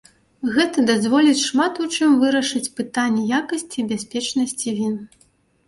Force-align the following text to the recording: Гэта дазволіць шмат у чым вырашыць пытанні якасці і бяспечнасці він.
Гэта 0.53 0.85
дазволіць 0.91 1.41
шмат 1.49 1.73
у 1.83 1.85
чым 1.95 2.17
вырашыць 2.23 2.63
пытанні 2.81 3.29
якасці 3.43 3.77
і 3.85 3.89
бяспечнасці 3.95 4.77
він. 4.83 5.01